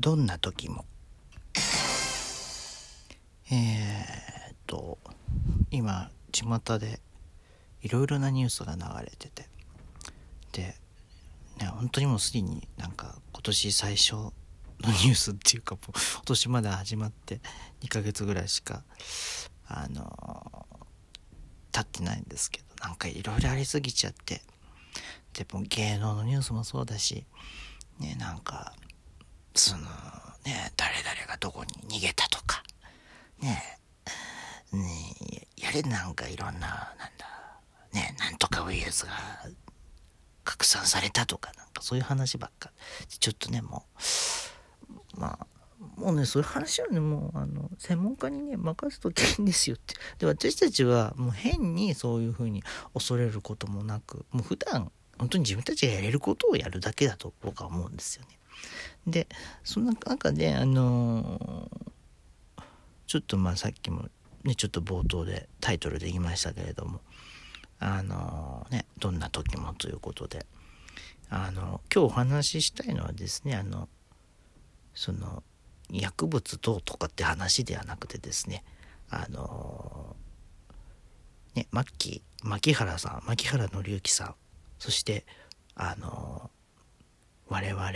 [0.00, 0.86] どんな時も。
[3.52, 4.98] えー、っと
[5.70, 7.00] 今巷で
[7.82, 9.48] いろいろなニュースが流れてて。
[10.52, 10.74] で
[11.58, 14.32] ね本当にもうすでになんか今年最初の
[14.80, 17.40] ニュースっていうかもう今年まで始まって
[17.82, 18.82] 2ヶ月ぐらいしか
[19.68, 20.66] あの
[21.72, 24.40] 経ってないんですけどなんかいろいろありすぎちゃって。
[25.34, 27.24] でも芸能のニュースもそうだし
[28.00, 28.74] ねなんか
[29.54, 29.82] その
[30.44, 32.62] ね誰々がどこに逃げたとか
[33.40, 33.78] ね
[34.72, 34.88] ね
[35.56, 37.26] やれなんかいろんななんだ
[37.92, 39.12] ねなんとかウイルスが
[40.44, 42.70] 拡散されたとかなんかそういう話ばっか
[43.08, 43.84] ちょっとねも
[45.16, 45.46] うまあ
[45.96, 52.62] もうねそういう話はねもうあの専門家にね任すときいいんですよってで私たちはもう変にそういうふうに
[52.94, 58.38] 恐れることもなくもう普段本当に自分たちがやれることをやるだけだと僕は思うんですよね。
[59.06, 59.28] で
[59.64, 62.62] そんな中であのー、
[63.06, 64.08] ちょっとまあさっきも
[64.44, 67.00] ねちょっと冒頭でタイトルで言いましたけれども
[67.78, 70.46] あのー、ねどんな時もということで
[71.30, 73.88] あの今日お話ししたいのはですねあの
[74.94, 75.42] その
[75.90, 78.64] 薬物どうとかって話ではなくてですね
[79.08, 84.34] あのー、ねマッキー牧原さん牧原紀之さん
[84.78, 85.24] そして
[85.74, 86.50] あの
[87.48, 87.90] 我々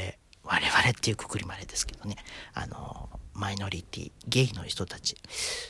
[0.45, 2.17] 我々っていうくくりまでですけどね。
[2.53, 5.17] あのマイノリティゲイの人たち。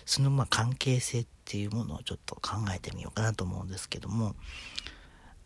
[0.05, 4.35] そのまあ関係性っていうものをちょっと考えてみようかなと思うんですけども。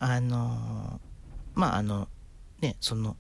[0.01, 1.01] あの
[1.55, 2.09] まああの
[2.61, 3.17] ねその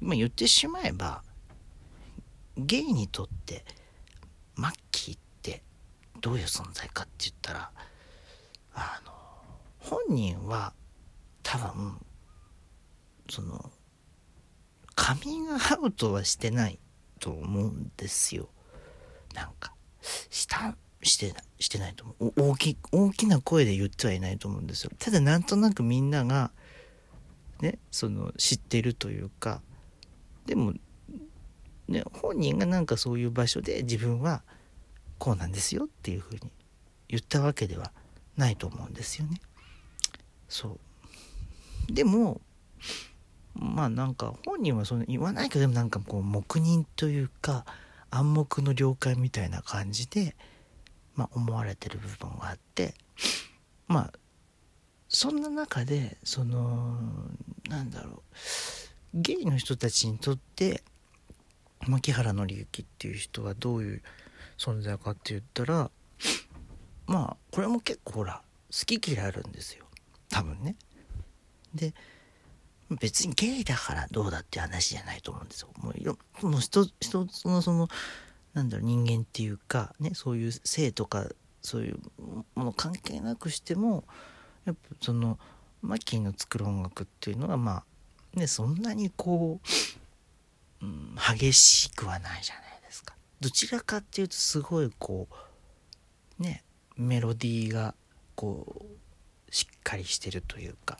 [0.00, 1.22] ま言ってしまえば
[2.56, 3.64] ゲイにとって
[4.54, 5.62] マッキーって
[6.20, 7.70] どういう存在かって言ったら
[8.74, 9.12] あの
[9.78, 10.72] 本人は
[11.42, 11.98] 多分
[13.28, 13.70] その
[14.96, 16.80] カミングアウトはしてない
[17.20, 18.48] と思うんですよ。
[19.34, 19.72] なんか
[20.30, 22.50] したしてないしてないと思う。
[22.50, 24.90] 大き大きな声で言ってはいないと思うんですよ。
[24.98, 26.50] ただなんとなくみんなが
[27.60, 29.60] ねその知ってるというか
[30.46, 30.72] でも
[31.88, 34.42] ね本人がなんかそういう場所で自分は
[35.18, 36.40] こうなんですよっていうふうに
[37.08, 37.92] 言ったわけでは
[38.36, 39.40] ないと思うんですよね。
[40.48, 40.78] そ
[41.88, 41.92] う。
[41.92, 42.40] でも
[43.58, 47.64] まあなんか本人はその言わないけどでもなんかこう黙認というか
[48.10, 50.36] 暗黙の了解みたいな感じで、
[51.14, 52.94] まあ、思われてる部分があって
[53.88, 54.12] まあ
[55.08, 56.98] そんな中でその
[57.68, 58.20] なんだろう
[59.14, 60.82] ゲイの人たちにとって
[61.86, 64.02] 牧原紀之っていう人はどういう
[64.58, 65.90] 存在かって言ったら
[67.06, 69.86] まあこれも結構ほら好き嫌いあるんですよ
[70.28, 70.74] 多分ね。
[71.74, 71.94] で
[72.90, 75.68] 別にゲイだからどうだって話じゃないと思うんですよ。
[75.78, 77.88] もういろもう一一つのその
[78.54, 81.26] なんだろう人間っていうかねそういう性とか
[81.62, 81.98] そういう
[82.54, 84.04] もの関係なくしても
[84.64, 85.38] やっぱその
[85.82, 87.82] マッキーの作る音楽っていうのはま
[88.34, 89.60] あねそんなにこ
[90.80, 93.16] う、うん、激しくはないじゃないですか。
[93.40, 95.26] どちらかっていうとすごいこ
[96.38, 96.62] うね
[96.96, 97.94] メロディーが
[98.36, 98.86] こ
[99.48, 100.98] うしっかりしてるというか。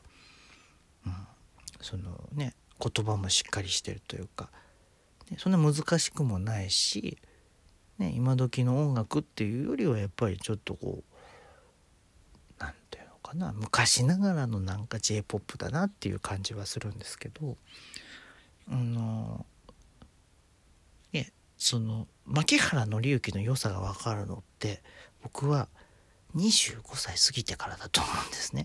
[1.86, 4.50] そのね言葉もしっかりしてるというか、
[5.30, 7.16] ね、そんな難しくもないし、
[7.98, 11.04] ね、今時の音楽っていうよりはやっぱりちょっとこう
[12.58, 17.56] 何て言うのかな昔ながらのなんか j p o p だなっていう感じはするんですけど
[18.68, 19.47] あの
[21.12, 24.82] ねその牧原紀之の良さが分かるのって
[25.22, 25.68] 僕は
[26.34, 28.64] 25歳過ぎてからだと思うんですね。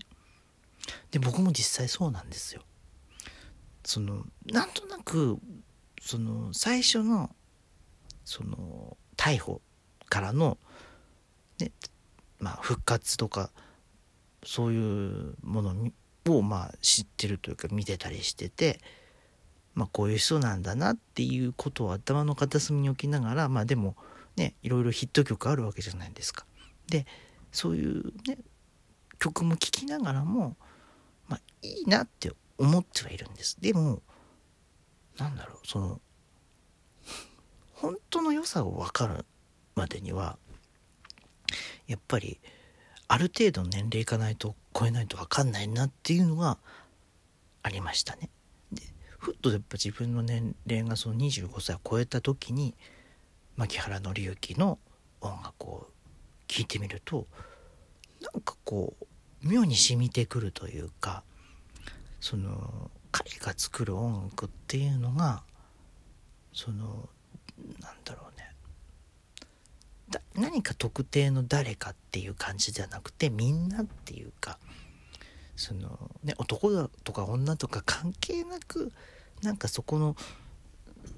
[1.12, 2.62] で僕も実際そうなんですよ。
[3.84, 5.38] そのなんとなく
[6.00, 7.34] その最初の
[8.24, 9.60] その逮捕
[10.08, 10.58] からの、
[11.58, 11.72] ね
[12.38, 13.50] まあ、復活とか
[14.44, 15.74] そういうもの
[16.28, 18.80] をまあ知ってるというか見てたりしてて、
[19.74, 23.96] まあ、こういう人なんだなっていうことを頭の片隅に置きながらまあでも
[24.36, 26.44] ねいろいろヒット曲あるわけじゃないですか。
[26.88, 27.06] で
[27.52, 28.38] そういうね
[29.18, 30.56] 曲も聴きながらも、
[31.28, 33.60] まあ、いいなって思ってはいるんです。
[33.60, 34.02] でも、
[35.18, 36.00] なんだろう、その、
[37.74, 39.24] 本当の良さを分かる
[39.74, 40.38] までには、
[41.86, 42.40] やっぱり、
[43.08, 46.58] ある程度年齢いかないと超えないと分かんないなっていうのが
[47.62, 48.30] ありましたね。
[48.72, 48.82] で、
[49.18, 52.74] ふっとやっぱ自分の年齢がその25歳を超えた時に、
[53.56, 54.78] 牧原紀之の
[55.20, 55.90] 音楽を
[56.48, 57.26] 聴いてみると、
[58.20, 59.06] なんかこう、
[59.42, 61.24] 妙に染みてくるというか、
[62.22, 65.42] その彼が作る音楽っていうのが
[66.52, 67.08] その
[67.80, 68.48] なんだろうね。
[70.08, 74.60] だ何か特定の誰かっていう感じじゃなくてみんなっていうか
[75.56, 78.92] そのね男だとか女とか関係なく
[79.42, 80.14] なんかそこの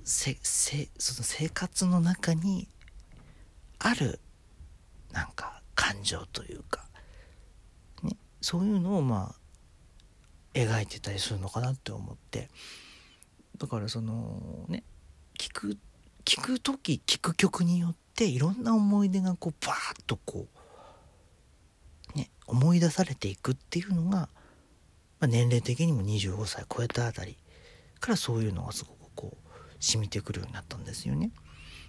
[0.05, 2.67] せせその生活の中に
[3.79, 4.21] ある
[5.13, 6.87] なんか感情というか、
[8.03, 9.44] ね、そういうのをまあ
[10.55, 12.49] 描いてたりするのかなって思って
[13.59, 14.85] だからそのね
[15.39, 15.79] 聞く
[16.25, 20.47] 聞く時聞く曲によっていろんな思い出がこうバーッとこ
[22.15, 24.29] うね思い出されていくっていうのが、ま
[25.23, 27.37] あ、年齢的にも25歳超えたあたり
[28.01, 29.51] からそういうのがすごくこう
[29.81, 31.31] 染みてくるようになったんですよね。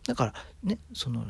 [0.07, 0.33] だから
[0.63, 1.25] ねその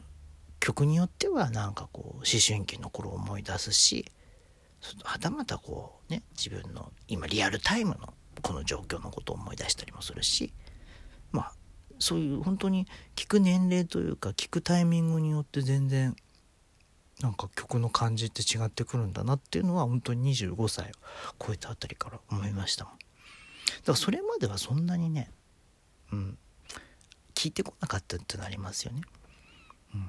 [0.60, 4.12] 曲によってはなんかこう思春期の頃を思い出すし
[5.04, 10.54] はたまたこうね自分の今リアルタイムのこの状況のことを思い出したりもするし
[11.32, 11.54] まあ
[12.00, 16.16] そういう本当に聞く年齢というか聞くタイミングによって全然
[17.22, 20.90] なんか曲の感じって違ってくるんだなっていうのは本当に25歳を
[21.46, 22.94] 超えたあたりから思いましたもん。
[22.94, 23.04] だか
[23.88, 25.32] らそれまではそんなにね、
[26.12, 26.38] うん、
[27.34, 29.02] 聞いてこなかったってなりますよね。
[29.94, 30.08] うん、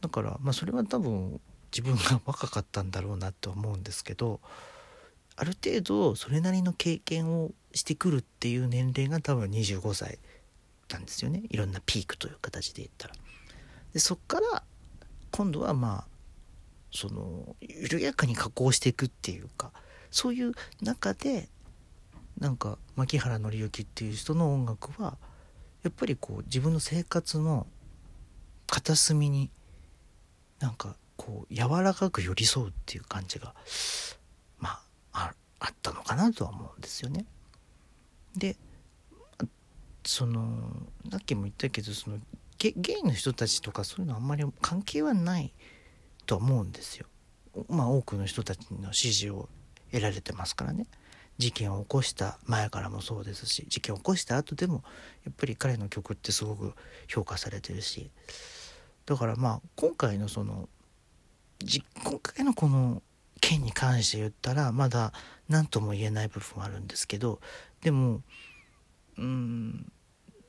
[0.00, 1.40] だからまあそれは多分
[1.76, 4.40] 自分が若かったんだろうなと思うんですけど
[5.36, 10.18] ある程度それなりの経験をしてくるっていう年齢が多分25歳
[10.90, 13.14] なんですよねいろんなピークという形で言ったら。
[13.92, 14.62] でそっから
[15.32, 16.14] 今度はまあ
[16.92, 19.72] その緩やかに加工していくっていうか
[20.10, 21.48] そういう中で
[22.38, 25.16] なんか牧原紀之っていう人の音楽は
[25.82, 27.66] やっぱりこう自分の生活の
[28.68, 29.50] 片隅に
[30.60, 33.54] なんかこう柔らかく寄り添うっていう感じが
[34.58, 34.80] ま
[35.12, 37.26] ああったのかなとは思うんですよね。
[38.36, 38.56] で
[40.04, 40.70] その
[41.10, 42.18] さっきも言ったけどその
[42.58, 45.52] ゲゲイの人たちとかそういうのはあんまり関係はない
[46.26, 47.06] と思うんですよ。
[47.68, 49.48] まあ多くの人たちの支持を
[49.90, 50.86] 得られてますからね。
[51.38, 54.84] 事件を起こした前からもそうですし事件を起こした後でも
[55.24, 56.74] やっぱり彼の曲ってすごく
[57.08, 58.10] 評価されてるし
[59.06, 60.68] だからまあ今回のその
[61.62, 63.02] 実今回のこの
[63.40, 65.12] 件に関して言ったらまだ
[65.48, 67.40] 何とも言えない部分はあるんですけど
[67.82, 68.22] でも
[69.18, 69.92] うん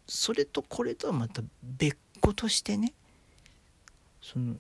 [0.08, 2.94] それとこれとはまた別個としてね
[4.22, 4.56] その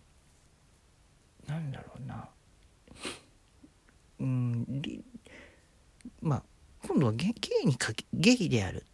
[1.47, 2.30] なんだろうな。
[4.19, 4.81] うん
[6.21, 6.44] まあ
[6.88, 7.33] 今度はゲ
[7.63, 8.86] イにかけゲイである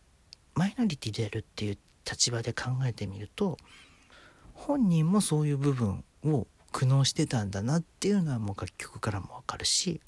[0.55, 1.77] マイノリティであるっていう
[2.09, 3.57] 立場で考えてみると
[4.53, 10.01] 本人もそういう部分を苦悩してたんだなっていうのはもう楽曲からもわかるし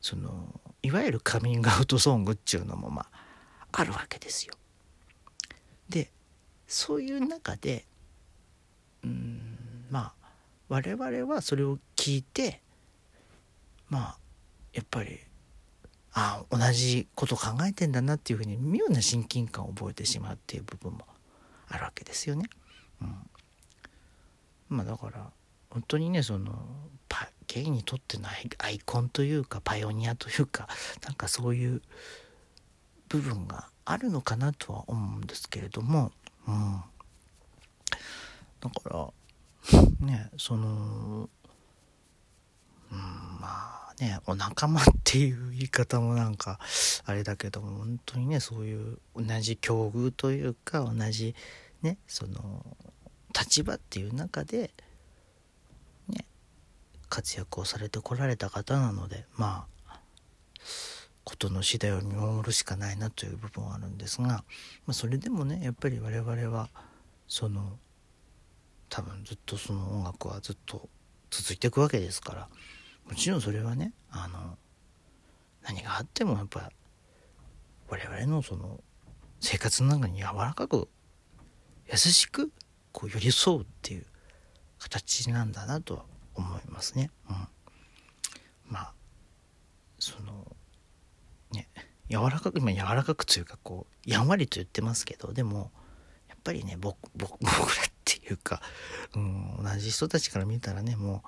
[0.00, 3.26] そのいわゆるカミングアウトソングっていうのもまあ
[3.72, 4.54] あるわけですよ。
[5.88, 6.10] で
[6.66, 7.84] そういう中で
[9.02, 10.28] うんまあ
[10.68, 12.60] 我々はそれを聞いて
[13.88, 14.18] まあ
[14.72, 15.18] やっぱり
[16.12, 21.06] ああ同じこと考えてんだなっていうふうに妙な親近感を覚えてしまうっていう部分も
[21.68, 22.44] あるわけですよね。
[23.02, 23.16] うん、
[24.68, 25.30] まあだから
[25.70, 26.54] 本当にねその
[27.08, 28.28] パゲイにとっての
[28.58, 30.68] アイコンというかパイオニアというか
[31.04, 31.82] なんかそういう
[33.08, 36.10] 部分があるのかなとは思うんですけれども、
[36.48, 36.82] うん、
[38.60, 41.28] だからねその、
[42.90, 42.98] うん、
[43.40, 46.58] まあねお仲間っていう言い方もなんか
[47.04, 51.34] あれだけども本当にねそういう同じ境遇というか同じ
[51.82, 52.64] ねその
[53.38, 54.72] 立場っていう中で
[57.08, 60.00] 活躍をされてこられた方なのでまあ
[61.24, 64.44] ことの次第を見守るしかないなという部分はあるんですが、ま
[64.88, 66.68] あ、それでもねやっぱり我々は
[67.26, 67.78] その
[68.88, 70.88] 多分ずっとその音楽はずっと
[71.30, 72.48] 続いていくわけですから
[73.08, 74.56] もちろんそれはねあの
[75.62, 76.70] 何があってもやっぱ
[77.88, 78.80] 我々のその
[79.40, 80.88] 生活の中に柔らかく
[81.90, 82.52] 優しく
[82.92, 84.06] こう寄り添うっていう
[84.78, 86.04] 形なんだなとは
[86.36, 87.10] 思いますね。
[87.28, 87.36] うん、
[88.68, 88.92] まあ
[89.98, 90.56] その
[91.52, 91.68] ね
[92.08, 95.70] 柔らかく今柔らかくというかこうやんわりと言ってますけどでも
[96.28, 98.60] やっぱりね僕僕らっていうか、
[99.14, 101.22] うん、同じ人たちから見たらねも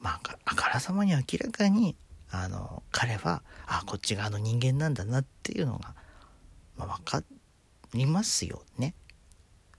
[0.00, 1.96] うまああからさまに明らかに
[2.30, 5.94] あの彼はあこっち側の人間なんだなっていうのが、
[6.76, 7.22] まあ、分か
[7.94, 8.94] りますよね。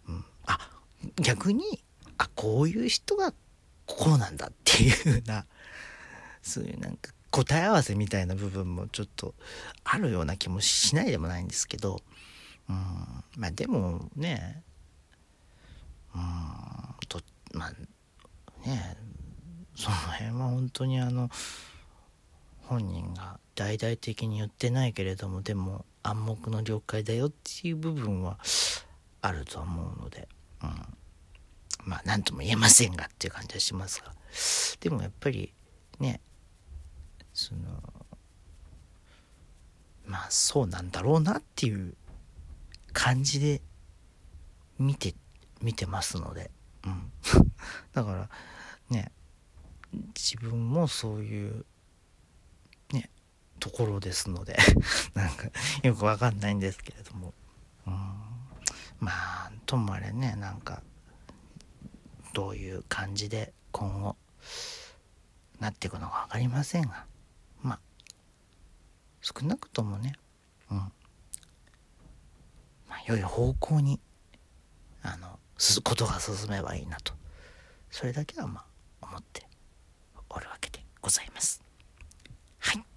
[0.08, 0.60] うん、あ
[1.18, 1.84] 逆に
[2.18, 3.34] あこういう人が
[3.98, 5.46] こうなんだっていう風な
[6.42, 9.34] そういうなんか答え合わせみたいな部分もちょっと
[9.84, 12.02] あるような気もしないでもないんですけど、
[12.70, 12.76] うん
[13.38, 14.64] まあでもね
[16.14, 16.22] うん
[17.08, 17.22] と
[17.54, 18.98] まあね
[19.76, 21.30] その辺は本当にあの
[22.64, 28.38] 本人が大々的に言ってないけれどもでも暗黙の了解だよっていう部分は
[29.22, 30.28] あると思うので、
[30.64, 30.70] うん、
[31.86, 34.14] まあ何とも言えませんがっていう感じはしますが。
[34.80, 35.54] でもやっぱり
[36.00, 36.22] ね
[37.34, 37.62] その
[40.06, 41.96] まあそうなんだろうなっていう
[42.94, 43.62] 感じで
[44.80, 45.16] 見て
[45.62, 46.52] 見てますので、
[46.86, 47.12] うん、
[47.94, 48.30] だから
[48.90, 49.12] ね
[50.16, 51.66] 自分もそういう
[52.92, 53.10] ね
[53.60, 54.58] ところですので。
[55.14, 55.50] なんか
[55.84, 57.34] よくわかんないんですけれども、
[57.86, 57.94] うん、
[59.00, 60.82] まあともあれねなんか
[62.34, 64.16] どういう感じで今後
[65.60, 67.06] なっていくのか分かりませんが
[67.62, 67.80] まあ
[69.22, 70.14] 少なくともね
[70.72, 70.78] うん。
[70.78, 70.92] ま
[72.96, 74.00] あ良い方向に
[75.04, 75.40] あの
[75.84, 77.14] ことが進めばいいなと。
[77.90, 78.66] それだけはまあ
[79.06, 79.46] 思って
[80.30, 81.62] おるわけでございます。
[82.60, 82.91] はい。